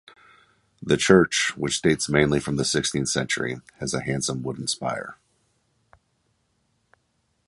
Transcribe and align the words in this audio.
The 0.81 0.97
church, 0.97 1.53
which 1.55 1.83
dates 1.83 2.09
mainly 2.09 2.39
from 2.39 2.55
the 2.55 2.65
sixteenth 2.65 3.09
century, 3.09 3.61
has 3.79 3.93
a 3.93 4.01
handsome 4.01 4.41
wooden 4.41 4.67
spire. 4.67 5.19